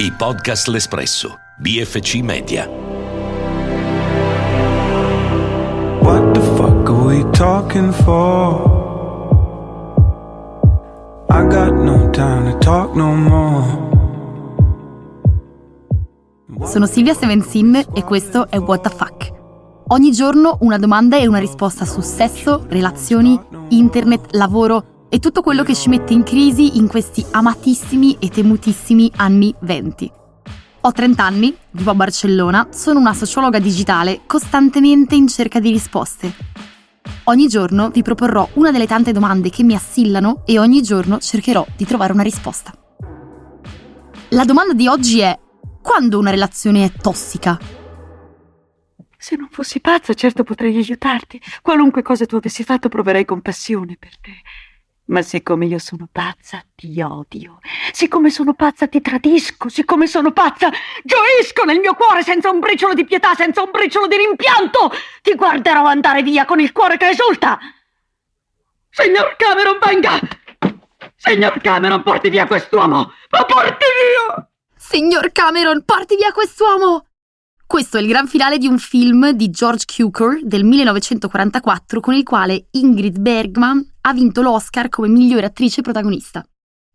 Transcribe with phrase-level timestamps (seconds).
[0.00, 2.68] I podcast L'Espresso, BFC Media.
[6.00, 8.76] What the fuck are we talking for?
[11.28, 13.86] I got no time to talk no more.
[16.62, 19.32] Sono Silvia Sevensin e questo è What the Fuck.
[19.88, 23.36] Ogni giorno una domanda e una risposta su sesso, relazioni,
[23.70, 29.10] internet, lavoro e tutto quello che ci mette in crisi in questi amatissimi e temutissimi
[29.16, 30.10] anni venti.
[30.80, 36.32] Ho 30 anni, vivo a Barcellona, sono una sociologa digitale costantemente in cerca di risposte.
[37.24, 41.66] Ogni giorno vi proporrò una delle tante domande che mi assillano e ogni giorno cercherò
[41.76, 42.72] di trovare una risposta.
[44.30, 45.38] La domanda di oggi è
[45.82, 47.58] quando una relazione è tossica?
[49.16, 51.40] Se non fossi pazza, certo potrei aiutarti.
[51.60, 54.32] Qualunque cosa tu avessi fatto, proverei compassione per te.
[55.08, 57.60] Ma siccome io sono pazza, ti odio.
[57.92, 59.70] Siccome sono pazza, ti tradisco.
[59.70, 60.70] Siccome sono pazza,
[61.02, 64.92] gioisco nel mio cuore senza un briciolo di pietà, senza un briciolo di rimpianto.
[65.22, 67.58] Ti guarderò andare via con il cuore che esulta.
[68.90, 70.18] Signor Cameron, venga!
[71.16, 73.12] Signor Cameron, porti via quest'uomo!
[73.30, 74.48] Ma porti via!
[74.76, 77.06] Signor Cameron, porti via quest'uomo!
[77.66, 82.22] Questo è il gran finale di un film di George Cukor del 1944 con il
[82.22, 86.42] quale Ingrid Bergman ha vinto l'Oscar come migliore attrice protagonista.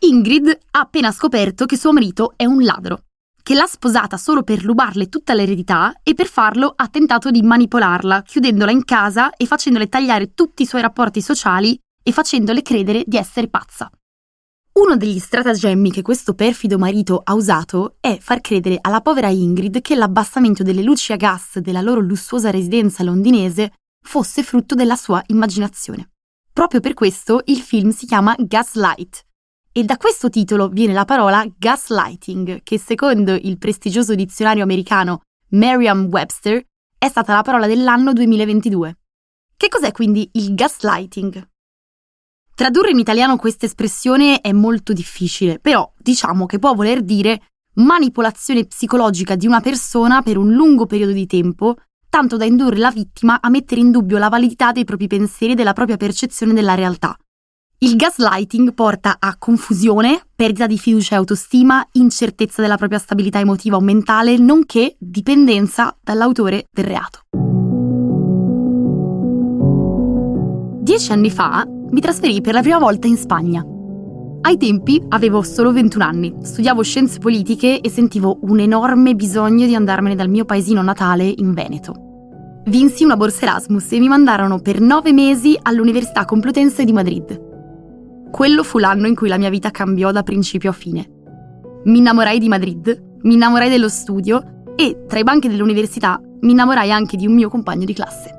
[0.00, 3.04] Ingrid ha appena scoperto che suo marito è un ladro,
[3.42, 8.22] che l'ha sposata solo per rubarle tutta l'eredità e per farlo ha tentato di manipolarla,
[8.22, 13.16] chiudendola in casa e facendole tagliare tutti i suoi rapporti sociali e facendole credere di
[13.16, 13.88] essere pazza.
[14.72, 19.80] Uno degli stratagemmi che questo perfido marito ha usato è far credere alla povera Ingrid
[19.80, 23.72] che l'abbassamento delle luci a gas della loro lussuosa residenza londinese
[24.04, 26.10] fosse frutto della sua immaginazione.
[26.56, 29.26] Proprio per questo il film si chiama Gaslight
[29.72, 36.64] e da questo titolo viene la parola gaslighting, che secondo il prestigioso dizionario americano Merriam-Webster
[36.96, 38.96] è stata la parola dell'anno 2022.
[39.54, 41.46] Che cos'è quindi il gaslighting?
[42.54, 48.64] Tradurre in italiano questa espressione è molto difficile, però diciamo che può voler dire manipolazione
[48.64, 51.76] psicologica di una persona per un lungo periodo di tempo,
[52.16, 55.54] tanto da indurre la vittima a mettere in dubbio la validità dei propri pensieri e
[55.54, 57.14] della propria percezione della realtà.
[57.80, 63.76] Il gaslighting porta a confusione, perdita di fiducia e autostima, incertezza della propria stabilità emotiva
[63.76, 67.20] o mentale, nonché dipendenza dall'autore del reato.
[70.80, 73.62] Dieci anni fa mi trasferì per la prima volta in Spagna.
[74.40, 79.74] Ai tempi avevo solo 21 anni, studiavo scienze politiche e sentivo un enorme bisogno di
[79.74, 82.05] andarmene dal mio paesino natale in Veneto.
[82.68, 87.40] Vinsi una borsa Erasmus e mi mandarono per nove mesi all'Università Complutense di Madrid.
[88.32, 91.08] Quello fu l'anno in cui la mia vita cambiò da principio a fine.
[91.84, 96.90] Mi innamorai di Madrid, mi innamorai dello studio e, tra i banchi dell'università, mi innamorai
[96.90, 98.30] anche di un mio compagno di classe.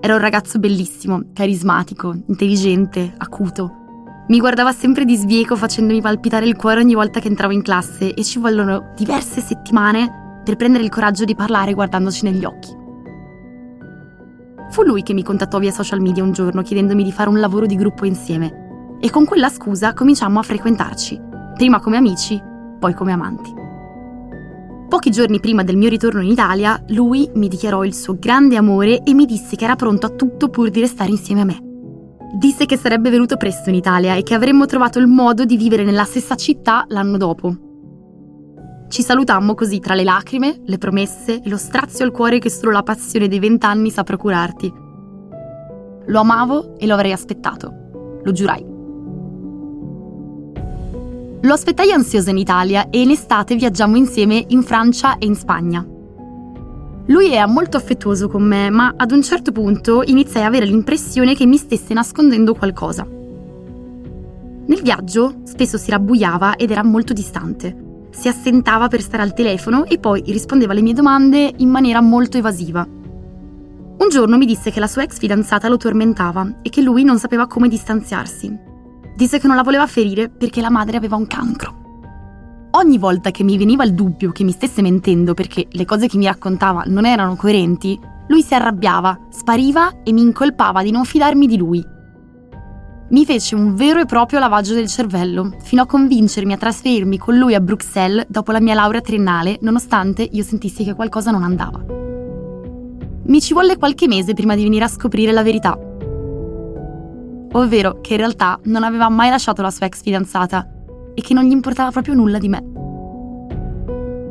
[0.00, 3.70] Era un ragazzo bellissimo, carismatico, intelligente, acuto.
[4.28, 8.14] Mi guardava sempre di sbieco facendomi palpitare il cuore ogni volta che entravo in classe
[8.14, 12.80] e ci vollero diverse settimane per prendere il coraggio di parlare guardandoci negli occhi.
[14.70, 17.66] Fu lui che mi contattò via social media un giorno chiedendomi di fare un lavoro
[17.66, 21.20] di gruppo insieme e con quella scusa cominciammo a frequentarci,
[21.56, 22.40] prima come amici,
[22.78, 23.52] poi come amanti.
[24.88, 29.02] Pochi giorni prima del mio ritorno in Italia, lui mi dichiarò il suo grande amore
[29.02, 31.58] e mi disse che era pronto a tutto pur di restare insieme a me.
[32.34, 35.84] Disse che sarebbe venuto presto in Italia e che avremmo trovato il modo di vivere
[35.84, 37.71] nella stessa città l'anno dopo.
[38.92, 42.72] Ci salutammo così tra le lacrime, le promesse e lo strazio al cuore che solo
[42.72, 44.70] la passione dei vent'anni sa procurarti.
[46.08, 48.62] Lo amavo e lo avrei aspettato, lo giurai.
[51.40, 55.82] Lo aspettai ansiosa in Italia e in estate viaggiammo insieme in Francia e in Spagna.
[57.06, 61.34] Lui era molto affettuoso con me, ma ad un certo punto iniziai a avere l'impressione
[61.34, 63.06] che mi stesse nascondendo qualcosa.
[64.66, 67.81] Nel viaggio spesso si rabbuiava ed era molto distante.
[68.12, 72.36] Si assentava per stare al telefono e poi rispondeva alle mie domande in maniera molto
[72.36, 72.86] evasiva.
[72.86, 77.18] Un giorno mi disse che la sua ex fidanzata lo tormentava e che lui non
[77.18, 78.70] sapeva come distanziarsi,
[79.14, 81.80] Disse che non la voleva ferire perché la madre aveva un cancro.
[82.72, 86.16] Ogni volta che mi veniva il dubbio che mi stesse mentendo perché le cose che
[86.16, 87.98] mi raccontava non erano coerenti,
[88.28, 91.84] lui si arrabbiava, spariva e mi incolpava di non fidarmi di lui.
[93.12, 97.36] Mi fece un vero e proprio lavaggio del cervello, fino a convincermi a trasferirmi con
[97.36, 101.82] lui a Bruxelles dopo la mia laurea triennale, nonostante io sentissi che qualcosa non andava.
[103.24, 105.78] Mi ci volle qualche mese prima di venire a scoprire la verità
[107.52, 110.68] ovvero che in realtà non aveva mai lasciato la sua ex fidanzata,
[111.14, 112.64] e che non gli importava proprio nulla di me.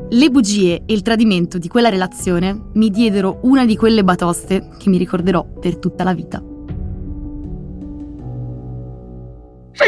[0.10, 4.90] Le bugie e il tradimento di quella relazione mi diedero una di quelle batoste che
[4.90, 6.51] mi ricorderò per tutta la vita.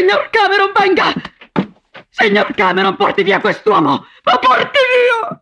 [0.04, 1.14] Signor Cameron, venga!
[2.10, 4.04] Signor Cameron, porti via quest'uomo!
[4.26, 5.42] Ma porti via!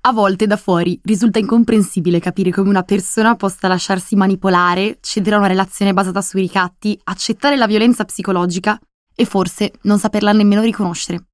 [0.00, 5.38] A volte da fuori risulta incomprensibile capire come una persona possa lasciarsi manipolare, cedere a
[5.38, 8.76] una relazione basata sui ricatti, accettare la violenza psicologica
[9.14, 11.26] e forse non saperla nemmeno riconoscere.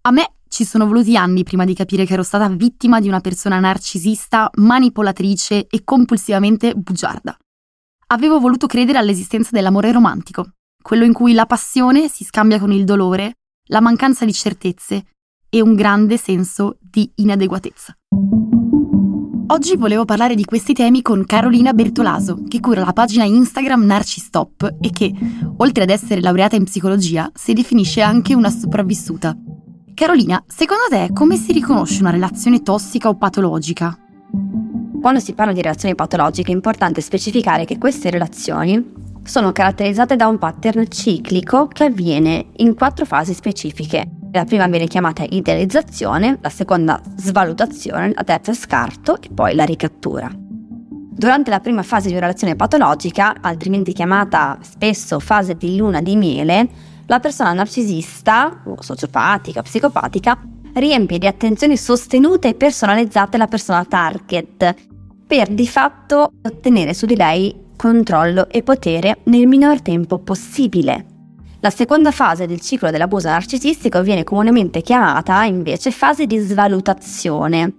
[0.00, 3.20] A me ci sono voluti anni prima di capire che ero stata vittima di una
[3.20, 7.38] persona narcisista, manipolatrice e compulsivamente bugiarda.
[8.08, 12.84] Avevo voluto credere all'esistenza dell'amore romantico, quello in cui la passione si scambia con il
[12.84, 13.34] dolore,
[13.68, 15.04] la mancanza di certezze
[15.48, 17.94] e un grande senso di inadeguatezza.
[19.48, 24.76] Oggi volevo parlare di questi temi con Carolina Bertolaso, che cura la pagina Instagram Narcistop
[24.80, 25.12] e che,
[25.56, 29.36] oltre ad essere laureata in psicologia, si definisce anche una sopravvissuta.
[29.92, 33.98] Carolina, secondo te come si riconosce una relazione tossica o patologica?
[35.00, 38.92] Quando si parla di relazioni patologiche è importante specificare che queste relazioni
[39.30, 44.10] sono caratterizzate da un pattern ciclico che avviene in quattro fasi specifiche.
[44.32, 50.28] La prima viene chiamata idealizzazione, la seconda svalutazione, la terza scarto e poi la ricattura.
[50.34, 56.16] Durante la prima fase di una relazione patologica, altrimenti chiamata spesso fase di luna di
[56.16, 56.68] miele,
[57.06, 60.40] la persona narcisista, o sociopatica, psicopatica,
[60.74, 64.74] riempie di attenzioni sostenute e personalizzate la persona target,
[65.24, 71.06] per di fatto ottenere su di lei controllo e potere nel minor tempo possibile.
[71.60, 77.72] La seconda fase del ciclo dell'abuso narcisistico viene comunemente chiamata invece fase di svalutazione.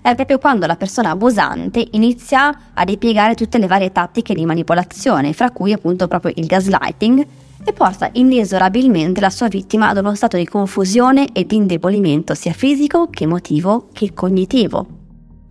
[0.00, 5.32] È proprio quando la persona abusante inizia a ripiegare tutte le varie tattiche di manipolazione,
[5.32, 7.26] fra cui appunto proprio il gaslighting,
[7.64, 12.52] e porta inesorabilmente la sua vittima ad uno stato di confusione e di indebolimento sia
[12.52, 15.01] fisico che emotivo che cognitivo.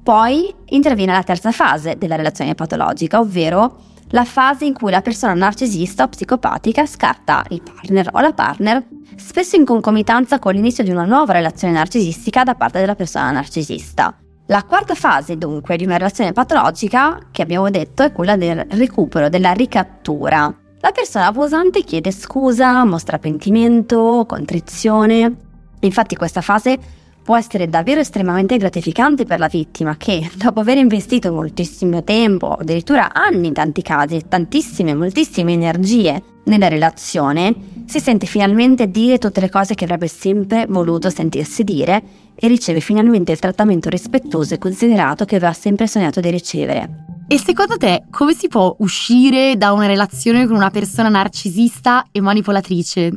[0.04, 5.34] Poi interviene la terza fase della relazione patologica, ovvero la fase in cui la persona
[5.34, 8.84] narcisista o psicopatica scarta il partner o la partner,
[9.16, 14.16] spesso in concomitanza con l'inizio di una nuova relazione narcisistica da parte della persona narcisista.
[14.48, 19.30] La quarta fase dunque di una relazione patologica, che abbiamo detto, è quella del recupero,
[19.30, 20.54] della ricattura.
[20.80, 25.36] La persona abusante chiede scusa, mostra pentimento, contrizione.
[25.80, 26.78] Infatti questa fase
[27.24, 33.14] può essere davvero estremamente gratificante per la vittima che, dopo aver investito moltissimo tempo, addirittura
[33.14, 39.50] anni in tanti casi, tantissime, moltissime energie nella relazione, si sente finalmente dire tutte le
[39.50, 42.02] cose che avrebbe sempre voluto sentirsi dire
[42.36, 47.06] e riceve finalmente il trattamento rispettoso e considerato che aveva sempre sognato di ricevere.
[47.28, 52.20] E secondo te come si può uscire da una relazione con una persona narcisista e
[52.20, 53.12] manipolatrice?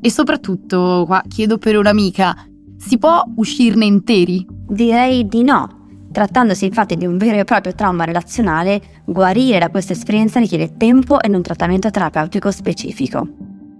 [0.00, 2.36] E soprattutto, qua chiedo per un'amica,
[2.86, 4.46] si può uscirne interi?
[4.48, 6.06] Direi di no.
[6.12, 11.20] Trattandosi infatti di un vero e proprio trauma relazionale, guarire da questa esperienza richiede tempo
[11.20, 13.26] e un trattamento terapeutico specifico.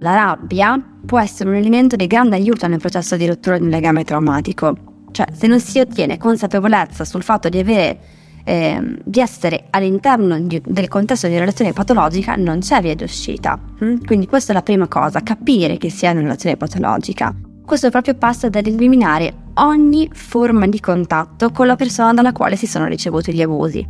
[0.00, 0.76] La rabbia
[1.06, 4.76] può essere un elemento di grande aiuto nel processo di rottura di un legame traumatico.
[5.12, 7.98] Cioè, se non si ottiene consapevolezza sul fatto di avere
[8.42, 13.56] eh, di essere all'interno di, del contesto di una relazione patologica non c'è via d'uscita.
[13.84, 13.98] Mm?
[14.04, 17.32] Quindi questa è la prima cosa, capire che si è in una relazione patologica
[17.66, 22.66] questo proprio passa ad eliminare ogni forma di contatto con la persona dalla quale si
[22.66, 23.86] sono ricevuti gli abusi.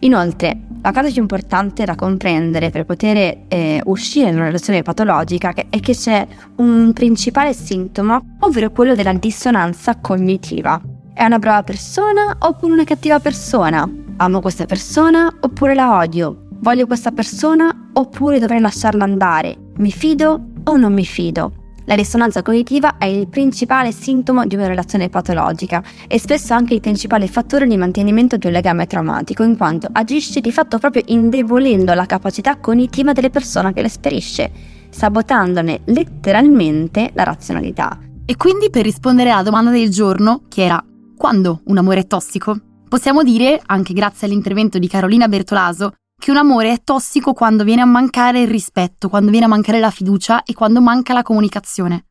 [0.00, 5.54] Inoltre, la cosa più importante da comprendere per poter eh, uscire da una relazione patologica
[5.54, 6.26] è che c'è
[6.56, 10.80] un principale sintomo, ovvero quello della dissonanza cognitiva.
[11.14, 13.88] È una brava persona oppure una cattiva persona?
[14.16, 16.48] Amo questa persona oppure la odio?
[16.58, 19.56] Voglio questa persona oppure dovrei lasciarla andare?
[19.76, 21.61] Mi fido o non mi fido?
[21.86, 26.80] La dissonanza cognitiva è il principale sintomo di una relazione patologica e spesso anche il
[26.80, 31.92] principale fattore di mantenimento di un legame traumatico, in quanto agisce di fatto proprio indebolendo
[31.94, 34.50] la capacità cognitiva delle persone che l'esperisce,
[34.90, 37.98] sabotandone letteralmente la razionalità.
[38.24, 40.82] E quindi per rispondere alla domanda del giorno, che era
[41.16, 42.56] quando un amore è tossico,
[42.88, 47.80] possiamo dire, anche grazie all'intervento di Carolina Bertolaso, che un amore è tossico quando viene
[47.80, 52.10] a mancare il rispetto, quando viene a mancare la fiducia e quando manca la comunicazione.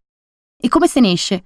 [0.62, 1.46] E come se ne esce?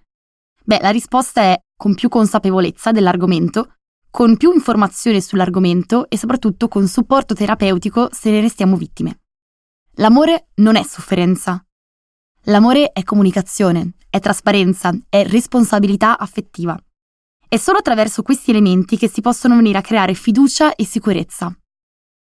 [0.64, 3.76] Beh, la risposta è con più consapevolezza dell'argomento,
[4.10, 9.20] con più informazione sull'argomento e soprattutto con supporto terapeutico se ne restiamo vittime.
[9.98, 11.64] L'amore non è sofferenza.
[12.46, 16.76] L'amore è comunicazione, è trasparenza, è responsabilità affettiva.
[17.48, 21.56] È solo attraverso questi elementi che si possono venire a creare fiducia e sicurezza.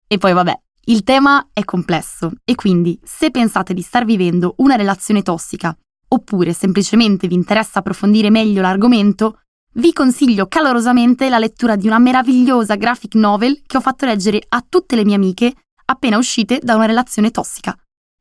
[0.07, 0.55] E poi vabbè,
[0.87, 5.77] il tema è complesso e quindi se pensate di star vivendo una relazione tossica
[6.09, 9.41] oppure semplicemente vi interessa approfondire meglio l'argomento,
[9.75, 14.65] vi consiglio calorosamente la lettura di una meravigliosa graphic novel che ho fatto leggere a
[14.69, 15.53] tutte le mie amiche
[15.87, 17.77] appena uscite da una relazione tossica.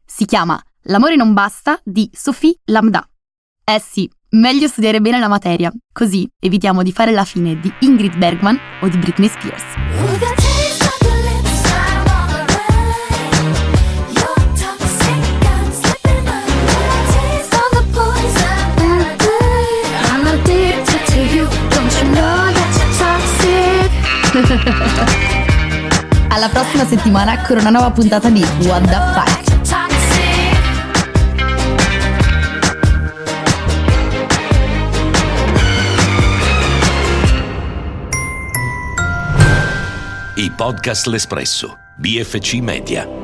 [0.05, 3.07] Si chiama L'amore non basta di Sophie Lambda.
[3.63, 8.17] Eh sì, meglio studiare bene la materia, così evitiamo di fare la fine di Ingrid
[8.17, 10.62] Bergman o di Britney Spears.
[26.95, 29.41] Settimana con una nuova puntata di What the Fuck.
[40.35, 43.22] I podcast L'Espresso, BFC Media.